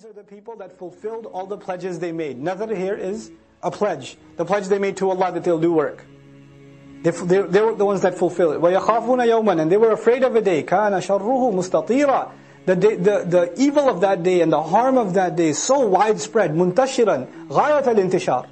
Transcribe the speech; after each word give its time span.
These 0.00 0.04
are 0.04 0.12
the 0.12 0.24
people 0.24 0.56
that 0.56 0.76
fulfilled 0.78 1.26
all 1.26 1.46
the 1.46 1.58
pledges 1.58 1.98
they 1.98 2.10
made. 2.10 2.38
Nazar 2.38 2.74
here 2.74 2.94
is 2.94 3.30
a 3.62 3.70
pledge. 3.70 4.16
The 4.36 4.44
pledge 4.44 4.68
they 4.68 4.78
made 4.78 4.96
to 4.96 5.10
Allah 5.10 5.32
that 5.32 5.44
they'll 5.44 5.60
do 5.60 5.72
work. 5.72 6.04
They, 7.02 7.10
they, 7.10 7.42
they 7.42 7.60
were 7.60 7.74
the 7.74 7.84
ones 7.84 8.00
that 8.00 8.16
fulfill 8.16 8.52
it. 8.52 8.60
وَيَخَافُونَ 8.60 9.20
يَوْمًا 9.24 9.60
And 9.60 9.70
they 9.70 9.76
were 9.76 9.92
afraid 9.92 10.24
of 10.24 10.34
a 10.34 10.40
day. 10.40 10.62
كَانَ 10.62 10.92
شَرُّهُ 10.92 11.54
مُسْتَطِيرًا 11.54 12.32
the, 12.64 12.74
day, 12.74 12.96
the, 12.96 13.24
the 13.26 13.54
evil 13.60 13.88
of 13.88 14.00
that 14.00 14.22
day 14.22 14.40
and 14.40 14.52
the 14.52 14.62
harm 14.62 14.98
of 14.98 15.14
that 15.14 15.36
day 15.36 15.48
is 15.50 15.62
so 15.62 15.86
widespread. 15.86 16.52
منتشرا 16.52 17.48
غاية 17.48 17.84
الانتشار. 17.84 18.46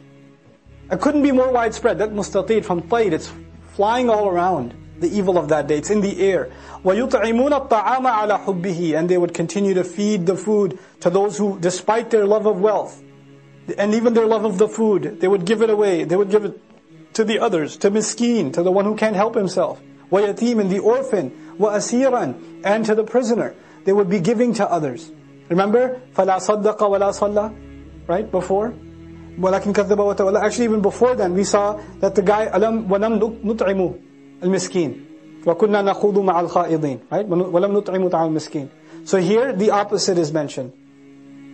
It 0.92 1.00
couldn't 1.00 1.22
be 1.22 1.32
more 1.32 1.50
widespread. 1.50 1.98
That 1.98 2.10
mustatir 2.10 2.64
from 2.64 2.82
tayr, 2.82 3.12
it's 3.12 3.32
flying 3.72 4.08
all 4.08 4.28
around. 4.28 4.74
The 5.00 5.08
evil 5.08 5.36
of 5.38 5.48
that 5.48 5.66
day, 5.66 5.78
it's 5.78 5.90
in 5.90 6.00
the 6.00 6.20
air. 6.20 6.50
وَيُطْعِمُونَ 6.84 7.68
الطَّعَامَ 7.68 8.06
عَلَى 8.06 8.44
حُبِّهِ 8.44 8.98
And 8.98 9.08
they 9.08 9.18
would 9.18 9.34
continue 9.34 9.74
to 9.74 9.84
feed 9.84 10.26
the 10.26 10.36
food 10.36 10.78
to 11.00 11.10
those 11.10 11.36
who, 11.36 11.58
despite 11.58 12.10
their 12.10 12.26
love 12.26 12.46
of 12.46 12.60
wealth, 12.60 13.02
and 13.78 13.94
even 13.94 14.14
their 14.14 14.26
love 14.26 14.44
of 14.44 14.58
the 14.58 14.68
food, 14.68 15.20
they 15.20 15.28
would 15.28 15.44
give 15.44 15.62
it 15.62 15.70
away. 15.70 16.04
They 16.04 16.16
would 16.16 16.30
give 16.30 16.44
it 16.44 16.60
to 17.14 17.24
the 17.24 17.38
others, 17.40 17.76
to 17.78 17.90
miskin, 17.90 18.52
to 18.52 18.62
the 18.62 18.70
one 18.70 18.84
who 18.84 18.94
can't 18.96 19.16
help 19.16 19.34
himself. 19.34 19.80
وَيَتِيمٍ 20.10 20.68
The 20.68 20.78
orphan. 20.80 21.56
وَأَسِيرًا 21.58 22.62
And 22.64 22.84
to 22.86 22.94
the 22.94 23.04
prisoner. 23.04 23.54
They 23.84 23.92
would 23.92 24.08
be 24.08 24.20
giving 24.20 24.54
to 24.54 24.70
others. 24.70 25.10
Remember? 25.48 26.00
فَلَا 26.14 26.38
صَدَّقَ 26.38 26.78
وَلَا 26.78 27.10
صَلَّى 27.12 28.08
Right? 28.08 28.30
Before? 28.30 28.74
وَلَكِنْ 29.38 29.74
كَذَّبَ 29.74 29.96
وَتَوَلَّى 29.96 30.42
Actually 30.42 30.64
even 30.64 30.80
before 30.80 31.14
then, 31.14 31.34
we 31.34 31.44
saw 31.44 31.80
that 32.00 32.14
the 32.14 32.22
guy, 32.22 32.46
أَلَمْ 32.46 32.88
وَلَمْ 32.88 33.42
نُطْعِمُ 33.42 34.00
الْمِسْكِينَ 34.42 35.04
وَكُنَّا 35.46 35.82
نَخُوضُ 35.82 36.18
مَعَ 36.18 36.40
الْخَائِضِينَ 36.40 37.00
Right? 37.10 37.28
وَلَمْ 37.28 37.82
نُطْعِمُ 37.82 38.10
تَعَ 38.10 38.28
الْمِسْكِينَ 38.28 38.68
So 39.04 39.18
here, 39.18 39.52
the 39.52 39.70
opposite 39.70 40.18
is 40.18 40.32
mentioned. 40.32 40.72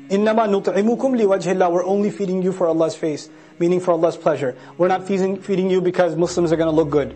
إِنَّمَا 0.08 0.48
نُطْعِمُكُمْ 0.50 1.20
لِوَجْهِ 1.20 1.54
اللَّهِ 1.54 1.72
We're 1.72 1.84
only 1.84 2.10
feeding 2.10 2.42
you 2.42 2.52
for 2.52 2.66
Allah's 2.66 2.96
face, 2.96 3.28
meaning 3.58 3.80
for 3.80 3.92
Allah's 3.92 4.16
pleasure. 4.16 4.56
We're 4.78 4.88
not 4.88 5.06
feeding, 5.06 5.40
feeding 5.40 5.70
you 5.70 5.80
because 5.80 6.16
Muslims 6.16 6.52
are 6.52 6.56
going 6.56 6.70
to 6.70 6.74
look 6.74 6.90
good. 6.90 7.14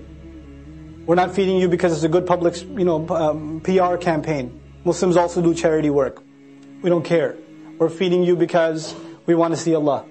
We're 1.07 1.17
not 1.17 1.35
feeding 1.35 1.57
you 1.57 1.69
because 1.69 1.93
it's 1.93 2.05
a 2.05 2.09
good 2.09 2.27
public, 2.27 2.61
you 2.63 2.85
know, 2.85 3.07
um, 3.09 3.61
PR 3.61 3.97
campaign. 3.97 4.61
Muslims 4.85 5.17
also 5.17 5.43
do 5.43 5.55
charity 5.55 5.91
work. 5.91 6.23
We 6.83 6.91
don't 6.91 7.05
care. 7.05 7.37
We're 7.79 7.91
feeding 7.91 8.23
you 8.23 8.37
because 8.37 8.95
we 9.27 9.35
want 9.35 9.55
to 9.55 9.61
see 9.61 9.75
Allah. 9.75 10.05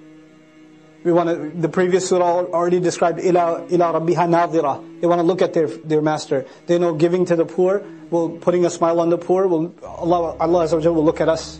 We 1.01 1.13
want 1.13 1.29
to, 1.29 1.49
the 1.61 1.69
previous 1.69 2.09
surah 2.09 2.51
already 2.51 2.81
described 2.81 3.19
ila 3.19 3.65
ila 3.71 3.99
rabbiha 3.99 4.27
nadira. 4.27 4.99
They 4.99 5.07
want 5.07 5.19
to 5.19 5.23
look 5.23 5.41
at 5.41 5.53
their 5.53 5.67
their 5.67 6.01
master. 6.01 6.45
They 6.67 6.77
know 6.77 6.93
giving 6.93 7.25
to 7.25 7.37
the 7.37 7.45
poor, 7.45 7.83
will 8.09 8.31
putting 8.37 8.65
a 8.65 8.69
smile 8.69 8.99
on 8.99 9.09
the 9.09 9.17
poor, 9.17 9.47
will 9.47 9.73
Allah 9.81 10.35
Allah 10.39 10.67
will 10.67 11.05
look 11.05 11.21
at 11.21 11.29
us, 11.29 11.57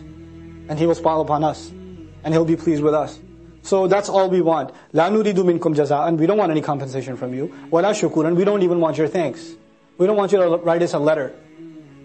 and 0.68 0.78
He 0.78 0.86
will 0.86 0.94
smile 0.94 1.22
upon 1.22 1.42
us, 1.42 1.70
and 2.22 2.34
He'll 2.34 2.44
be 2.44 2.56
pleased 2.56 2.82
with 2.82 2.92
us. 2.92 3.18
So 3.62 3.86
that's 3.86 4.10
all 4.10 4.28
we 4.28 4.42
want. 4.42 4.74
La 4.92 5.08
nuridu 5.08 5.36
minkum 5.36 5.74
jaza'an. 5.74 6.18
We 6.18 6.26
don't 6.26 6.38
want 6.38 6.50
any 6.50 6.60
compensation 6.60 7.16
from 7.16 7.32
you. 7.32 7.52
Wala 7.70 7.92
shukuran. 7.92 8.36
We 8.36 8.44
don't 8.44 8.62
even 8.62 8.80
want 8.80 8.98
your 8.98 9.08
thanks. 9.08 9.54
We 9.96 10.06
don't 10.06 10.16
want 10.16 10.32
you 10.32 10.38
to 10.38 10.48
write 10.56 10.82
us 10.82 10.92
a 10.92 10.98
letter. 10.98 11.34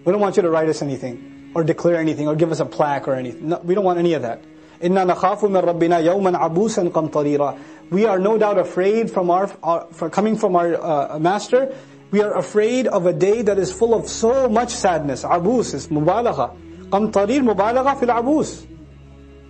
We 0.04 0.12
don't 0.12 0.20
want 0.20 0.36
you 0.36 0.42
to 0.42 0.50
write 0.50 0.68
us 0.70 0.80
anything, 0.80 1.52
or 1.54 1.64
declare 1.64 1.96
anything, 1.96 2.28
or 2.28 2.34
give 2.34 2.50
us 2.50 2.60
a 2.60 2.66
plaque 2.66 3.08
or 3.08 3.14
anything. 3.14 3.48
No, 3.48 3.58
we 3.58 3.74
don't 3.74 3.84
want 3.84 3.98
any 3.98 4.14
of 4.14 4.22
that. 4.22 4.42
إِنَّا 4.82 5.04
نَخَافُ 5.04 5.44
مِنْ 5.44 5.60
رَبِّنَا 5.60 5.98
يَوْمًا 5.98 6.36
عَبُوسًا 6.36 6.90
قَمْطَرِيرًا 6.92 7.58
We 7.90 8.04
are 8.04 8.18
no 8.18 8.36
doubt 8.36 8.58
afraid 8.58 9.10
from 9.10 9.30
our, 9.30 9.50
our 9.62 9.86
from 9.92 10.10
coming 10.10 10.36
from 10.36 10.56
our 10.56 10.74
uh, 10.74 11.18
master, 11.18 11.72
we 12.10 12.22
are 12.22 12.36
afraid 12.36 12.86
of 12.86 13.06
a 13.06 13.12
day 13.12 13.42
that 13.42 13.58
is 13.58 13.72
full 13.72 13.94
of 13.94 14.08
so 14.08 14.48
much 14.48 14.70
sadness. 14.70 15.24
Abus 15.24 15.74
is 15.74 15.88
mubalagha. 15.88 16.56
قمطرير 16.90 17.42
مبالغة 17.42 17.94
في 17.94 18.02
العبوس. 18.04 18.66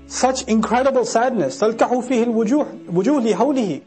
Such 0.07 0.43
incredible 0.49 1.05
sadness. 1.05 1.61
تلكح 1.61 1.99
فيه 2.01 2.23
الوجوه 2.23 2.67
وجوه 2.93 3.21
لهوله. 3.21 3.81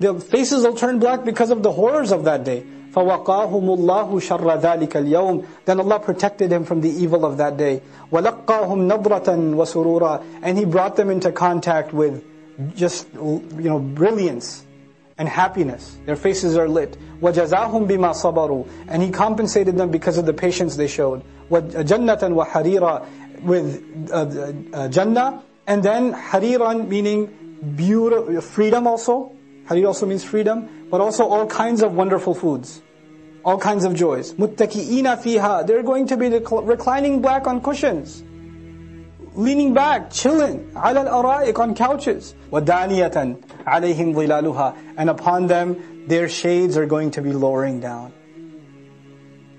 The 0.00 0.18
faces 0.18 0.64
will 0.64 0.74
turn 0.74 0.98
black 0.98 1.24
because 1.24 1.50
of 1.50 1.62
the 1.62 1.70
horrors 1.70 2.12
of 2.12 2.24
that 2.24 2.44
day. 2.44 2.64
فَوَقَاهُمُ 2.92 3.78
اللَّهُ 3.78 4.10
شَرَّ 4.20 4.60
ذَلِكَ 4.60 4.88
الْيَوْمِ 4.88 5.46
Then 5.64 5.80
Allah 5.80 5.98
protected 5.98 6.52
him 6.52 6.64
from 6.64 6.80
the 6.82 6.90
evil 6.90 7.24
of 7.24 7.38
that 7.38 7.56
day. 7.56 7.80
وَلَقَّاهُمْ 8.10 8.90
نَضْرَةً 8.90 9.54
وَسُرُورًا 9.54 10.24
And 10.42 10.58
He 10.58 10.66
brought 10.66 10.96
them 10.96 11.08
into 11.08 11.32
contact 11.32 11.94
with 11.94 12.22
just, 12.76 13.08
you 13.14 13.42
know, 13.50 13.78
brilliance 13.78 14.66
and 15.16 15.26
happiness. 15.26 15.96
Their 16.04 16.16
faces 16.16 16.56
are 16.56 16.68
lit. 16.68 16.98
وَجَزَاهُمْ 17.20 17.88
بِمَا 17.88 18.12
صَبَرُوا 18.12 18.68
And 18.88 19.02
He 19.02 19.10
compensated 19.10 19.78
them 19.78 19.90
because 19.90 20.18
of 20.18 20.26
the 20.26 20.34
patience 20.34 20.76
they 20.76 20.88
showed. 20.88 21.22
وَجَنَّةً 21.48 22.46
وَحَرِيرًا 22.46 23.42
With 23.42 24.10
uh, 24.12 24.52
uh, 24.76 24.88
Jannah, 24.88 25.42
and 25.66 25.82
then 25.82 26.12
hariran 26.12 26.88
meaning 26.88 27.72
beauty, 27.76 28.40
freedom 28.40 28.86
also. 28.86 29.32
Harir 29.66 29.86
also 29.86 30.06
means 30.06 30.24
freedom, 30.24 30.88
but 30.90 31.00
also 31.00 31.26
all 31.26 31.46
kinds 31.46 31.82
of 31.82 31.94
wonderful 31.94 32.34
foods 32.34 32.82
all 33.44 33.58
kinds 33.58 33.84
of 33.84 33.94
joys. 33.94 34.32
Muttaki'ina 34.34 35.18
fiha. 35.18 35.66
They're 35.66 35.82
going 35.82 36.06
to 36.08 36.16
be 36.16 36.28
reclining 36.28 37.22
back 37.22 37.46
on 37.46 37.60
cushions. 37.60 38.22
Leaning 39.34 39.72
back, 39.74 40.10
chilling. 40.10 40.70
Ala 40.76 41.06
al-ara'ik 41.06 41.58
on 41.58 41.74
couches. 41.74 42.34
وَدَانِيَةً 42.50 43.64
عَلَيْهِمْ 43.64 44.14
ظِلَالُهَا 44.14 44.94
And 44.96 45.10
upon 45.10 45.46
them, 45.46 46.06
their 46.06 46.28
shades 46.28 46.76
are 46.76 46.86
going 46.86 47.12
to 47.12 47.22
be 47.22 47.32
lowering 47.32 47.80
down. 47.80 48.12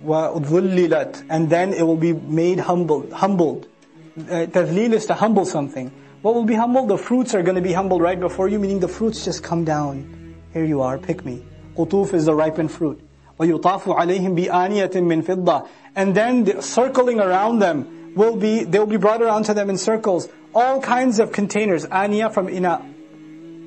وَذُلِّلَتْ 0.06 1.26
And 1.30 1.50
then 1.50 1.74
it 1.74 1.84
will 1.84 1.98
be 1.98 2.14
made 2.14 2.60
humbled. 2.60 3.12
humbled. 3.12 3.68
Uh, 4.16 4.46
tadlil 4.46 4.94
is 4.94 5.08
to 5.08 5.16
humble 5.16 5.46
something. 5.46 5.92
What 6.23 6.35
will 6.35 6.45
be 6.45 6.55
humbled? 6.55 6.89
The 6.89 6.99
fruits 6.99 7.35
are 7.35 7.43
going 7.43 7.55
to 7.55 7.63
be 7.63 7.73
humbled 7.73 8.03
right 8.03 8.19
before 8.19 8.49
you, 8.49 8.59
meaning 8.59 8.81
the 8.81 8.89
fruits 8.89 9.25
just 9.25 9.45
come 9.45 9.65
down. 9.65 10.35
Here 10.53 10.65
you 10.65 10.83
are, 10.83 10.99
pick 10.99 11.25
me. 11.25 11.45
Qutuf 11.77 12.13
is 12.13 12.25
the 12.25 12.35
ripened 12.35 12.73
fruit. 12.73 13.01
وَيُطَافُ 13.39 13.83
عَلَيْهِمْ 13.83 14.37
بِآنِيَةٍ 14.37 14.91
مِّن 14.91 15.23
فِضَّةٍ 15.23 15.69
And 15.95 16.17
then 16.17 16.43
the 16.43 16.61
circling 16.61 17.21
around 17.21 17.61
them 17.61 18.15
will 18.17 18.37
be, 18.37 18.65
they 18.65 18.81
will 18.81 18.87
be 18.87 18.97
brought 18.97 19.23
around 19.23 19.45
to 19.45 19.55
them 19.55 19.71
in 19.71 19.79
circles. 19.79 20.29
All 20.53 20.81
kinds 20.81 21.21
of 21.21 21.31
containers. 21.31 21.87
Aniya 21.87 22.35
from 22.35 22.49
ina. 22.49 22.85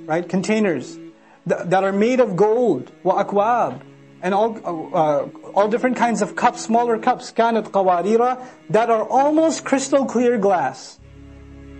Right? 0.06 0.28
Containers. 0.28 1.00
That, 1.45 1.69
that 1.69 1.85
are 1.85 1.94
made 1.94 2.19
of 2.19 2.35
gold. 2.35 2.91
وَأَكْوَابٍ 3.03 3.81
and 4.23 4.35
all, 4.35 4.56
uh, 4.63 5.23
uh 5.23 5.29
all 5.56 5.68
different 5.68 5.97
kinds 5.97 6.22
of 6.22 6.35
cups, 6.35 6.62
smaller 6.62 7.00
cups, 7.00 7.31
kanat 7.31 7.72
qawarira, 7.72 8.45
that 8.69 8.89
are 8.91 9.03
almost 9.03 9.66
crystal 9.66 10.06
clear 10.06 10.38
glass. 10.38 11.00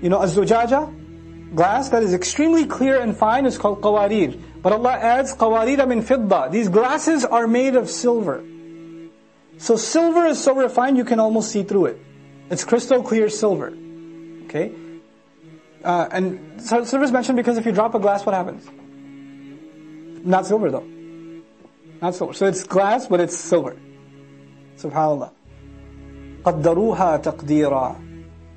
You 0.03 0.09
know, 0.09 0.21
الزجاجة? 0.21 1.55
Glass 1.55 1.89
that 1.91 2.03
is 2.03 2.13
extremely 2.13 2.67
clear 2.67 3.01
and 3.01 3.17
fine 3.17 3.47
is 3.47 3.57
called 3.57 3.81
qawarir. 3.81 4.39
But 4.63 4.73
Allah 4.73 4.93
adds, 4.93 5.35
qawarira 5.35 5.87
min 5.87 6.03
fidda. 6.03 6.51
These 6.51 6.69
glasses 6.69 7.25
are 7.25 7.47
made 7.47 7.77
of 7.77 7.89
silver. 7.89 8.45
So 9.59 9.77
silver 9.77 10.27
is 10.27 10.43
so 10.43 10.55
refined 10.55 10.97
you 10.97 11.05
can 11.05 11.21
almost 11.21 11.51
see 11.51 11.63
through 11.63 11.87
it. 11.87 12.01
It's 12.51 12.65
crystal 12.65 13.03
clear 13.03 13.29
silver. 13.29 13.73
Okay? 14.45 14.73
Uh, 15.85 16.09
and 16.11 16.61
silver 16.61 17.03
is 17.03 17.13
mentioned 17.13 17.37
because 17.37 17.57
if 17.59 17.65
you 17.65 17.73
drop 17.73 17.95
a 17.95 18.01
glass, 18.01 18.27
what 18.27 18.35
happens? 18.35 18.69
Not 20.27 20.47
silver 20.47 20.71
though. 20.71 20.87
Not 22.03 22.15
silver. 22.15 22.35
So 22.35 22.47
it's 22.47 22.65
glass, 22.65 23.07
but 23.07 23.21
it's 23.21 23.37
silver. 23.37 23.77
Subhanallah. 24.77 25.31
قَدَّرُوهَا 26.43 27.23
تَقْدِيرًا 27.23 27.97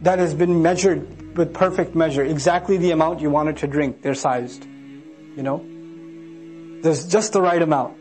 That 0.02 0.20
has 0.20 0.34
been 0.34 0.62
measured 0.62 1.23
with 1.36 1.54
perfect 1.54 1.96
measure. 1.96 2.24
Exactly 2.24 2.78
the 2.78 2.92
amount 2.92 3.22
you 3.22 3.30
wanted 3.30 3.58
to 3.58 3.68
drink. 3.68 4.02
They're 4.02 4.16
sized. 4.16 4.66
You 4.66 5.44
know? 5.44 5.66
There's 6.82 7.08
just 7.08 7.34
the 7.34 7.42
right 7.42 7.62
amount. 7.62 7.98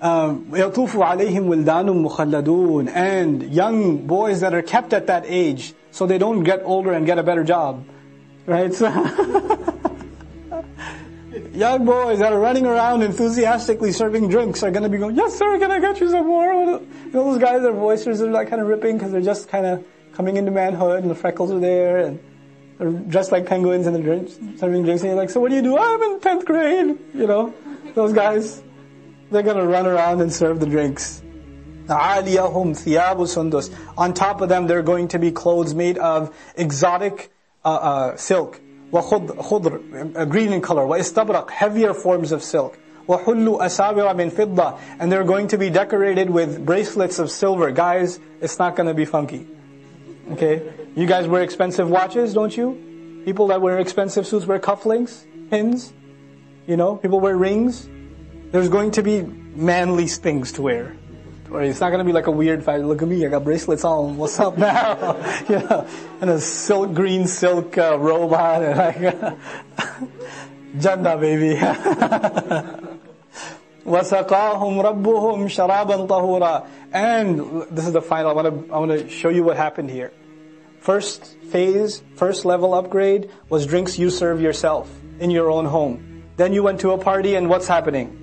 Um, 0.00 0.46
يَطُوفُ 0.46 0.90
عَلَيْهِمْ 0.90 1.64
وِلْدَانٌ 1.64 2.08
مُخَلَّدُونَ 2.08 2.94
And 2.94 3.54
young 3.54 4.06
boys 4.06 4.40
that 4.40 4.54
are 4.54 4.62
kept 4.62 4.92
at 4.92 5.06
that 5.06 5.24
age, 5.26 5.72
so 5.92 6.06
they 6.06 6.18
don't 6.18 6.42
get 6.42 6.62
older 6.64 6.92
and 6.92 7.06
get 7.06 7.18
a 7.18 7.22
better 7.22 7.44
job. 7.44 7.86
Right? 8.46 8.74
So 8.74 8.86
young 11.54 11.84
boys 11.84 12.18
that 12.18 12.32
are 12.32 12.40
running 12.40 12.66
around 12.66 13.02
enthusiastically 13.02 13.92
serving 13.92 14.28
drinks 14.28 14.62
are 14.62 14.70
going 14.70 14.82
to 14.82 14.88
be 14.88 14.98
going, 14.98 15.16
yes 15.16 15.38
sir, 15.38 15.58
can 15.58 15.70
I 15.70 15.80
get 15.80 16.00
you 16.00 16.10
some 16.10 16.26
more? 16.26 16.52
You 16.52 16.66
know, 16.66 16.86
those 17.10 17.38
guys, 17.38 17.62
their 17.62 17.72
voices 17.72 18.20
are 18.20 18.30
like 18.30 18.50
kind 18.50 18.60
of 18.60 18.68
ripping 18.68 18.98
because 18.98 19.12
they're 19.12 19.20
just 19.20 19.48
kind 19.48 19.64
of 19.64 19.84
coming 20.12 20.36
into 20.36 20.50
manhood 20.50 21.02
and 21.02 21.10
the 21.10 21.14
freckles 21.14 21.50
are 21.50 21.60
there 21.60 21.98
and 21.98 22.18
they're 22.18 22.27
dressed 22.78 23.32
like 23.32 23.46
penguins 23.46 23.86
and 23.86 23.94
they're 23.96 24.26
serving 24.56 24.82
drinks 24.82 25.02
and 25.02 25.10
you're 25.10 25.16
like, 25.16 25.30
so 25.30 25.40
what 25.40 25.50
do 25.50 25.56
you 25.56 25.62
do? 25.62 25.78
I'm 25.78 26.02
in 26.02 26.20
10th 26.20 26.44
grade, 26.44 26.98
you 27.14 27.26
know. 27.26 27.54
Those 27.94 28.12
guys, 28.12 28.62
they're 29.30 29.42
gonna 29.42 29.66
run 29.66 29.86
around 29.86 30.20
and 30.20 30.32
serve 30.32 30.60
the 30.60 30.66
drinks. 30.66 31.22
عَالِيَهُمْ 31.86 32.72
ثِيَابُ 32.72 33.16
سُنْدُسٍ 33.16 33.74
On 33.98 34.14
top 34.14 34.40
of 34.40 34.48
them, 34.48 34.66
there 34.66 34.78
are 34.78 34.82
going 34.82 35.08
to 35.08 35.18
be 35.18 35.30
clothes 35.30 35.74
made 35.74 35.98
of 35.98 36.34
exotic 36.56 37.30
uh, 37.64 37.74
uh, 37.74 38.16
silk. 38.16 38.60
وَخُضْر, 38.90 40.16
uh, 40.16 40.24
green 40.24 40.52
in 40.52 40.60
color. 40.62 40.82
وَإِسْتَبْرَقْ, 40.82 41.50
heavier 41.50 41.92
forms 41.92 42.32
of 42.32 42.42
silk. 42.42 42.78
وَحُلُّ 43.06 43.60
أَسَابِرَ 43.60 44.14
مِنْ 44.14 44.30
فِضَّةٍ 44.30 44.80
And 44.98 45.12
they're 45.12 45.24
going 45.24 45.48
to 45.48 45.58
be 45.58 45.68
decorated 45.68 46.30
with 46.30 46.64
bracelets 46.64 47.18
of 47.18 47.30
silver. 47.30 47.70
Guys, 47.70 48.18
it's 48.40 48.58
not 48.58 48.76
going 48.76 48.86
to 48.86 48.94
be 48.94 49.04
funky. 49.04 49.46
Okay? 50.32 50.72
You 50.96 51.06
guys 51.06 51.26
wear 51.26 51.42
expensive 51.42 51.88
watches, 51.90 52.34
don't 52.34 52.56
you? 52.56 53.22
People 53.24 53.48
that 53.48 53.60
wear 53.60 53.78
expensive 53.78 54.26
suits 54.26 54.46
wear 54.46 54.58
cufflinks, 54.58 55.24
pins. 55.50 55.92
You 56.66 56.76
know, 56.76 56.96
people 56.96 57.20
wear 57.20 57.36
rings. 57.36 57.88
There's 58.50 58.68
going 58.68 58.92
to 58.92 59.02
be 59.02 59.22
manly 59.22 60.06
things 60.06 60.52
to 60.52 60.62
wear. 60.62 60.96
Or 61.50 61.62
it's 61.62 61.80
not 61.80 61.90
going 61.90 61.98
to 61.98 62.04
be 62.04 62.12
like 62.12 62.26
a 62.26 62.30
weird 62.30 62.64
fight. 62.64 62.82
Look 62.82 63.02
at 63.02 63.08
me, 63.08 63.24
I 63.24 63.28
got 63.28 63.44
bracelets 63.44 63.84
on. 63.84 64.16
What's 64.16 64.40
up 64.40 64.58
now? 64.58 65.16
you 65.48 65.58
know, 65.58 65.86
and 66.20 66.30
a 66.30 66.40
silk 66.40 66.94
green 66.94 67.26
silk 67.26 67.76
uh, 67.78 67.98
robe 67.98 68.32
on, 68.32 68.62
and 68.62 68.76
like 68.78 69.38
Jannah, 70.78 71.16
baby. 71.16 71.54
وَسَقَاهُمْ 73.84 74.82
رَبُّهُمْ 74.82 75.44
شَرَابًا 75.46 76.08
طَهُورًا 76.08 76.66
And 76.92 77.62
this 77.70 77.86
is 77.86 77.92
the 77.92 78.00
final, 78.00 78.30
I 78.30 78.34
want 78.34 78.68
to, 78.68 78.74
I 78.74 78.78
want 78.78 78.90
to 78.92 79.08
show 79.10 79.28
you 79.28 79.44
what 79.44 79.56
happened 79.56 79.90
here. 79.90 80.10
First 80.79 81.25
phase, 81.51 82.01
first 82.15 82.45
level 82.45 82.73
upgrade 82.73 83.29
was 83.49 83.65
drinks 83.65 83.99
you 83.99 84.09
serve 84.09 84.41
yourself 84.41 84.89
in 85.19 85.29
your 85.29 85.51
own 85.51 85.65
home. 85.65 86.23
Then 86.37 86.53
you 86.53 86.63
went 86.63 86.79
to 86.81 86.91
a 86.91 86.97
party 86.97 87.35
and 87.35 87.49
what's 87.49 87.67
happening? 87.67 88.15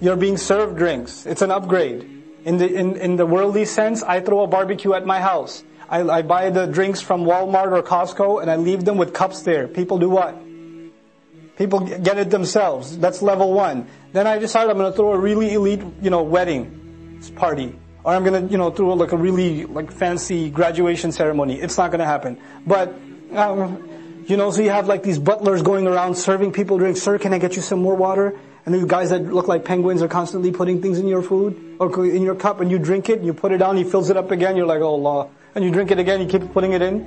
You're 0.00 0.16
being 0.16 0.38
served 0.38 0.78
drinks. 0.78 1.26
It's 1.26 1.42
an 1.42 1.50
upgrade. 1.50 2.10
In 2.44 2.56
the, 2.56 2.72
in, 2.72 2.96
in 2.96 3.16
the 3.16 3.26
worldly 3.26 3.66
sense, 3.66 4.02
I 4.02 4.20
throw 4.20 4.42
a 4.42 4.46
barbecue 4.46 4.94
at 4.94 5.04
my 5.04 5.20
house. 5.20 5.62
I, 5.88 6.00
I 6.00 6.22
buy 6.22 6.50
the 6.50 6.66
drinks 6.66 7.00
from 7.00 7.24
Walmart 7.24 7.72
or 7.72 7.82
Costco 7.82 8.40
and 8.40 8.50
I 8.50 8.56
leave 8.56 8.84
them 8.84 8.96
with 8.96 9.12
cups 9.12 9.42
there. 9.42 9.68
People 9.68 9.98
do 9.98 10.08
what? 10.08 10.34
People 11.56 11.80
get 11.80 12.18
it 12.18 12.30
themselves. 12.30 12.98
That's 12.98 13.22
level 13.22 13.52
one. 13.52 13.86
Then 14.12 14.26
I 14.26 14.38
decide 14.38 14.70
I'm 14.70 14.78
going 14.78 14.90
to 14.90 14.96
throw 14.96 15.12
a 15.12 15.18
really 15.18 15.52
elite, 15.54 15.82
you 16.00 16.10
know, 16.10 16.22
wedding 16.22 17.20
party. 17.36 17.78
Or 18.04 18.12
I'm 18.12 18.22
going 18.22 18.46
to, 18.46 18.52
you 18.52 18.58
know, 18.58 18.70
throw 18.70 18.92
like 18.94 19.12
a 19.12 19.16
really 19.16 19.64
like 19.64 19.90
fancy 19.90 20.50
graduation 20.50 21.10
ceremony. 21.10 21.60
It's 21.60 21.78
not 21.78 21.90
going 21.90 22.00
to 22.00 22.06
happen. 22.06 22.38
But, 22.66 22.94
um, 23.32 24.24
you 24.26 24.36
know, 24.36 24.50
so 24.50 24.62
you 24.62 24.70
have 24.70 24.86
like 24.86 25.02
these 25.02 25.18
butlers 25.18 25.62
going 25.62 25.86
around 25.86 26.14
serving 26.14 26.52
people 26.52 26.78
drinks. 26.78 27.02
Sir, 27.02 27.18
can 27.18 27.32
I 27.32 27.38
get 27.38 27.56
you 27.56 27.62
some 27.62 27.80
more 27.80 27.94
water? 27.94 28.38
And 28.66 28.74
the 28.74 28.86
guys 28.86 29.10
that 29.10 29.24
look 29.32 29.48
like 29.48 29.64
penguins 29.64 30.02
are 30.02 30.08
constantly 30.08 30.52
putting 30.52 30.80
things 30.80 30.98
in 30.98 31.08
your 31.08 31.22
food 31.22 31.76
or 31.78 32.06
in 32.06 32.22
your 32.22 32.34
cup 32.34 32.60
and 32.60 32.70
you 32.70 32.78
drink 32.78 33.08
it, 33.08 33.18
and 33.18 33.26
you 33.26 33.34
put 33.34 33.52
it 33.52 33.58
down, 33.58 33.76
he 33.76 33.84
fills 33.84 34.08
it 34.08 34.16
up 34.16 34.30
again, 34.30 34.56
you're 34.56 34.66
like, 34.66 34.80
oh 34.80 34.94
Allah. 35.04 35.28
And 35.54 35.64
you 35.64 35.70
drink 35.70 35.90
it 35.90 35.98
again, 35.98 36.20
you 36.20 36.26
keep 36.26 36.52
putting 36.52 36.72
it 36.72 36.82
in. 36.82 37.06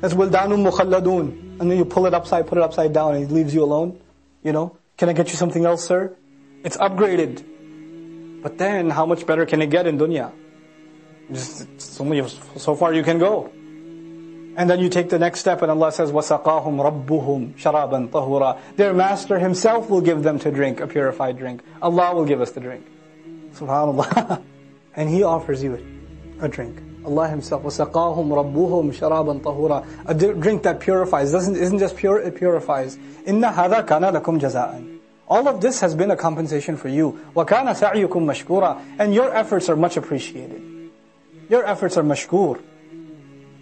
That's 0.00 0.14
wildanun 0.14 0.70
mukhalladun. 0.70 1.60
And 1.60 1.70
then 1.70 1.76
you 1.76 1.84
pull 1.84 2.06
it 2.06 2.14
upside, 2.14 2.46
put 2.46 2.56
it 2.56 2.64
upside 2.64 2.92
down, 2.94 3.14
and 3.14 3.26
he 3.26 3.32
leaves 3.32 3.54
you 3.54 3.62
alone. 3.62 4.00
You 4.42 4.52
know? 4.52 4.76
Can 4.96 5.08
I 5.08 5.12
get 5.12 5.28
you 5.28 5.36
something 5.36 5.66
else, 5.66 5.84
sir? 5.84 6.16
It's 6.64 6.76
upgraded. 6.76 7.44
But 8.41 8.57
then, 8.57 8.89
how 8.89 9.05
much 9.05 9.25
better 9.25 9.45
can 9.45 9.61
it 9.61 9.71
get 9.71 9.87
in 9.87 9.97
dunya? 9.97 10.31
Just, 11.31 11.61
it's 11.61 11.99
only 11.99 12.27
so 12.57 12.75
far 12.75 12.93
you 12.93 13.03
can 13.03 13.17
go. 13.17 13.51
And 14.57 14.69
then 14.69 14.79
you 14.79 14.89
take 14.89 15.09
the 15.09 15.19
next 15.19 15.41
step 15.41 15.61
and 15.61 15.71
Allah 15.71 15.91
says, 15.91 16.11
وَسَقَاهُمْ 16.11 17.05
رَبُّهُمْ 17.05 17.55
شَرَابًا 17.55 18.09
طَهُورًا 18.09 18.59
Their 18.77 18.93
master 18.93 19.37
himself 19.37 19.89
will 19.89 20.01
give 20.01 20.23
them 20.23 20.39
to 20.39 20.51
drink, 20.51 20.79
a 20.79 20.87
purified 20.87 21.37
drink. 21.37 21.61
Allah 21.81 22.15
will 22.15 22.25
give 22.25 22.39
us 22.39 22.51
the 22.51 22.61
drink. 22.61 22.85
SubhanAllah. 23.53 24.41
and 24.95 25.09
He 25.09 25.23
offers 25.23 25.61
you 25.61 25.83
a 26.39 26.47
drink. 26.47 26.81
Allah 27.03 27.27
Himself, 27.27 27.63
وَسَقَاهُمْ 27.63 27.93
رَبُّهُمْ 27.93 28.93
شَرَابًا 28.93 29.41
طَهُورًا 29.41 29.85
A 30.05 30.13
drink 30.13 30.63
that 30.63 30.79
purifies, 30.79 31.31
doesn't, 31.31 31.55
isn't 31.55 31.79
just 31.79 31.97
pure, 31.97 32.19
it 32.19 32.35
purifies. 32.35 32.97
إِنَّ 33.27 33.43
هَذَا 33.43 33.85
كَانَ 33.85 34.21
لَكُمْ 34.21 34.39
جَزَاءً 34.39 34.95
All 35.29 35.47
of 35.47 35.59
this 35.59 35.81
has 35.81 35.95
been 35.95 36.11
a 36.11 36.15
compensation 36.15 36.77
for 36.77 36.87
you. 36.87 37.19
وَكَانَ 37.35 37.65
سَعْيُكُمْ 37.73 38.07
مَشْكُورًا 38.09 38.99
And 38.99 39.13
your 39.13 39.33
efforts 39.35 39.69
are 39.69 39.75
much 39.75 39.97
appreciated. 39.97 40.61
Your 41.49 41.65
efforts 41.65 41.97
are 41.97 42.03
mashkur. 42.03 42.61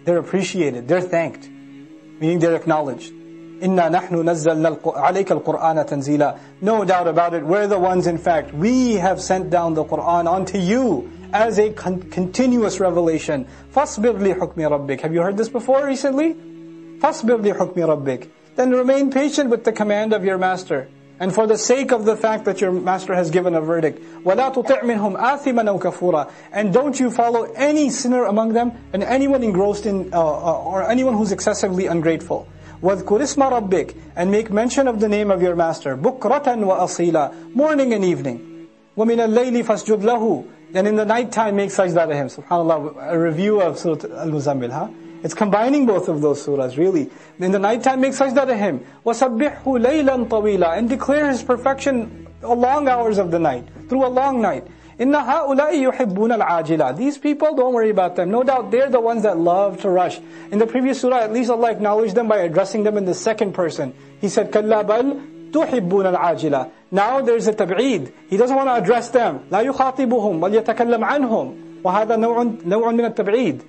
They're 0.04 0.18
appreciated, 0.18 0.86
they're 0.86 1.00
thanked, 1.00 1.48
meaning 1.48 2.38
they're 2.38 2.56
acknowledged. 2.56 3.12
إِنَّا 3.12 3.88
نَحْنُ 3.90 4.10
نَزَّلْنَا 4.10 4.82
عَلَيْكَ 4.82 5.42
الْقُرْآنَ 5.42 5.88
تَنزِيلًا 5.88 6.38
No 6.60 6.84
doubt 6.84 7.08
about 7.08 7.32
it, 7.32 7.44
we're 7.44 7.66
the 7.66 7.78
ones 7.78 8.06
in 8.06 8.18
fact, 8.18 8.52
we 8.52 8.94
have 8.94 9.22
sent 9.22 9.48
down 9.48 9.72
the 9.72 9.84
Qur'an 9.84 10.26
onto 10.26 10.58
you 10.58 11.10
as 11.32 11.58
a 11.58 11.70
con- 11.72 12.02
continuous 12.10 12.80
revelation. 12.80 13.46
فَاصْبِرْ 13.74 14.18
لِحُكْمِ 14.18 14.56
رَبِّكَ 14.56 15.00
Have 15.00 15.14
you 15.14 15.22
heard 15.22 15.38
this 15.38 15.48
before 15.48 15.86
recently? 15.86 16.34
فَاصْبِرْ 16.34 17.40
لِحُكْمِ 17.40 17.74
رَبِّكَ 17.74 18.28
Then 18.56 18.70
remain 18.72 19.10
patient 19.10 19.48
with 19.48 19.64
the 19.64 19.72
command 19.72 20.12
of 20.12 20.24
your 20.24 20.36
master. 20.36 20.88
And 21.20 21.32
for 21.32 21.46
the 21.46 21.56
sake 21.56 21.92
of 21.92 22.04
the 22.04 22.16
fact 22.16 22.44
that 22.46 22.60
your 22.60 22.72
master 22.72 23.14
has 23.14 23.30
given 23.30 23.54
a 23.54 23.60
verdict, 23.60 24.02
وَلَا 24.24 24.52
تُطِعْ 24.52 24.82
مِنْهُمْ 24.82 25.16
آثِمًا 25.16 25.62
أَوْ 25.62 25.80
كَفُورًا 25.80 26.30
And 26.52 26.72
don't 26.72 26.98
you 26.98 27.10
follow 27.10 27.44
any 27.54 27.88
sinner 27.90 28.24
among 28.24 28.52
them, 28.52 28.72
and 28.92 29.04
anyone 29.04 29.44
engrossed 29.44 29.86
in, 29.86 30.12
uh, 30.12 30.20
uh, 30.20 30.62
or 30.64 30.90
anyone 30.90 31.14
who's 31.14 31.30
excessively 31.30 31.86
ungrateful. 31.86 32.48
وَاذْكُرِ 32.82 33.20
اسْمَ 33.22 33.68
رَبِّكَ 33.68 33.96
And 34.16 34.32
make 34.32 34.50
mention 34.50 34.88
of 34.88 34.98
the 34.98 35.08
name 35.08 35.30
of 35.30 35.40
your 35.40 35.54
master, 35.54 35.96
بُكْرَةً 35.96 36.58
وَأَصِيلًا 36.58 37.54
Morning 37.54 37.94
and 37.94 38.04
evening. 38.04 38.68
وَمِنَ 38.96 39.16
اللَّيْلِ 39.16 39.64
فَاسْجُدْ 39.64 40.02
لَهُ 40.02 40.48
And 40.74 40.88
in 40.88 40.96
the 40.96 41.04
night 41.04 41.30
time 41.30 41.54
make 41.56 41.70
sajda 41.70 42.08
to 42.08 42.14
him. 42.14 42.26
SubhanAllah, 42.26 43.12
a 43.12 43.18
review 43.18 43.62
of 43.62 43.78
Surah 43.78 44.20
Al-Muzammil, 44.20 44.72
huh? 44.72 44.88
It's 45.22 45.34
combining 45.34 45.86
both 45.86 46.08
of 46.08 46.20
those 46.20 46.46
surahs, 46.46 46.76
really. 46.76 47.10
In 47.38 47.50
the 47.50 47.58
night 47.58 47.82
time, 47.82 48.02
make 48.02 48.12
sajda 48.12 48.46
to 48.46 48.54
Him. 48.54 48.84
وَسَبِّحْهُ 49.06 49.64
لَيْلًا 49.64 50.28
طَوِيلًا 50.28 50.76
And 50.76 50.88
declare 50.88 51.28
His 51.30 51.42
perfection 51.42 52.28
a 52.42 52.54
long 52.54 52.88
hours 52.88 53.16
of 53.16 53.30
the 53.30 53.38
night, 53.38 53.66
through 53.88 54.04
a 54.06 54.08
long 54.08 54.42
night. 54.42 54.66
إِنَّ 55.00 55.12
هَؤُلَاءِ 55.12 55.72
يُحِبُّونَ 55.72 56.38
الْعَاجِلَةِ 56.38 56.96
These 56.96 57.18
people, 57.18 57.56
don't 57.56 57.72
worry 57.72 57.90
about 57.90 58.16
them. 58.16 58.30
No 58.30 58.42
doubt 58.42 58.70
they're 58.70 58.90
the 58.90 59.00
ones 59.00 59.22
that 59.22 59.38
love 59.38 59.80
to 59.80 59.88
rush. 59.88 60.20
In 60.52 60.58
the 60.58 60.66
previous 60.66 61.00
surah, 61.00 61.20
at 61.20 61.32
least 61.32 61.50
Allah 61.50 61.70
acknowledged 61.72 62.14
them 62.14 62.28
by 62.28 62.38
addressing 62.38 62.84
them 62.84 62.98
in 62.98 63.06
the 63.06 63.14
second 63.14 63.54
person. 63.54 63.94
He 64.20 64.28
said, 64.28 64.52
كَلَّا 64.52 64.84
بَلْ 64.86 65.50
تُحِبُّونَ 65.52 66.14
الْعَاجِلَةِ 66.14 66.70
Now 66.90 67.22
there's 67.22 67.46
a 67.48 67.54
tab'id. 67.54 68.12
He 68.28 68.36
doesn't 68.36 68.54
want 68.54 68.68
to 68.68 68.74
address 68.74 69.08
them. 69.08 69.46
لَا 69.50 69.64
يُخَاطِبُهُم 69.64 70.38
بَلْ 70.38 70.62
يَتَكَلَّمْ 70.62 71.02
عَنْهُم 71.02 71.82
وهذا 71.82 72.16
نوع, 72.16 72.42
نوع 72.64 72.90
من 72.92 73.04
التبعيد. 73.04 73.62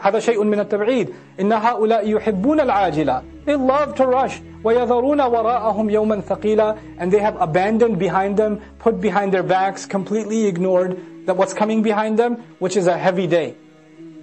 هذا 0.00 0.18
شيء 0.18 0.44
من 0.44 0.60
التبعيد 0.60 1.14
إن 1.40 1.52
هؤلاء 1.52 2.08
يحبون 2.08 2.60
العاجلة 2.60 3.22
They 3.46 3.56
love 3.56 3.94
to 3.94 4.06
rush 4.06 4.40
ويذرون 4.64 5.20
وراءهم 5.20 5.90
يوما 5.90 6.20
ثقيلا 6.20 6.76
And 6.98 7.10
they 7.10 7.18
have 7.18 7.40
abandoned 7.40 7.98
behind 7.98 8.36
them, 8.36 8.60
put 8.78 9.00
behind 9.00 9.32
their 9.32 9.42
backs, 9.42 9.86
completely 9.86 10.46
ignored 10.46 11.26
that 11.26 11.36
what's 11.36 11.54
coming 11.54 11.82
behind 11.82 12.18
them, 12.18 12.36
which 12.58 12.76
is 12.76 12.86
a 12.86 12.98
heavy 12.98 13.26
day. 13.26 13.54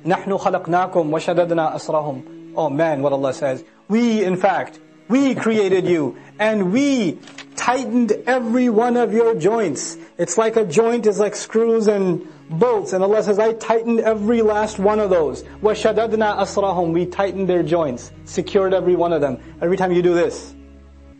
نحن 0.05 0.37
خلقناكم 0.37 1.13
وشددنا 1.13 1.75
أسرهم 1.75 2.21
Oh 2.55 2.69
man, 2.69 3.01
what 3.01 3.13
Allah 3.13 3.33
says. 3.33 3.63
We, 3.87 4.23
in 4.23 4.35
fact, 4.37 4.79
we 5.07 5.33
created 5.33 5.87
you 5.87 6.17
and 6.37 6.71
we 6.71 7.17
tightened 7.55 8.11
every 8.27 8.69
one 8.69 8.97
of 8.97 9.13
your 9.13 9.35
joints. 9.35 9.97
It's 10.17 10.37
like 10.37 10.55
a 10.55 10.65
joint 10.65 11.07
is 11.07 11.19
like 11.19 11.35
screws 11.35 11.87
and 11.87 12.27
bolts. 12.49 12.93
And 12.93 13.03
Allah 13.03 13.23
says, 13.23 13.39
I 13.39 13.53
tightened 13.53 13.99
every 13.99 14.41
last 14.41 14.79
one 14.79 14.99
of 14.99 15.09
those. 15.09 15.43
وَشَدَدْنَا 15.61 16.37
أَسْرَهُمْ 16.39 16.93
We 16.93 17.05
tightened 17.05 17.47
their 17.49 17.63
joints, 17.63 18.11
secured 18.25 18.73
every 18.73 18.95
one 18.95 19.13
of 19.13 19.21
them. 19.21 19.39
Every 19.61 19.77
time 19.77 19.91
you 19.91 20.01
do 20.01 20.13
this, 20.13 20.55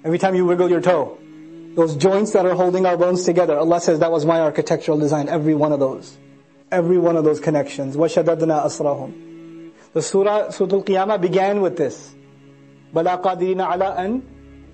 every 0.03 0.17
time 0.17 0.36
you 0.36 0.46
wiggle 0.46 0.69
your 0.69 0.81
toe, 0.81 1.17
those 1.75 1.96
joints 1.96 2.34
that 2.34 2.46
are 2.46 2.55
holding 2.55 2.86
our 2.86 2.98
bones 2.98 3.24
together, 3.24 3.58
Allah 3.58 3.79
says 3.79 4.00
that 4.00 4.12
was 4.12 4.25
my 4.25 4.41
architectural 4.41 4.98
design, 4.98 5.29
every 5.29 5.55
one 5.55 5.72
of 5.72 5.79
those. 5.79 6.17
Every 6.72 6.98
one 6.98 7.15
of 7.15 7.24
those 7.24 7.39
connections. 7.39 7.96
وَشَدَدْنَا 7.96 8.65
أَسْرَهُمْ 8.65 9.72
The 9.93 10.01
surah, 10.01 10.50
Surah 10.51 10.75
Al-Qiyamah 10.75 11.22
began 11.22 11.62
with 11.62 11.77
this. 11.77 12.15
بَلَا 12.93 13.22
قَادِرِينَ 13.22 13.65
عَلَىٰ 13.65 13.98
أَن 13.98 14.22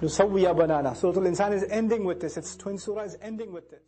نُسَوِّيَ 0.02 0.56
بَنَانَا 0.56 0.96
Surah 0.96 1.20
Al-Insan 1.20 1.54
is 1.54 1.64
ending 1.70 2.06
with 2.06 2.20
this. 2.20 2.38
Its 2.38 2.56
twin 2.56 2.78
surah 2.78 3.04
is 3.04 3.18
ending 3.22 3.54
with 3.54 3.70
this. 3.70 3.84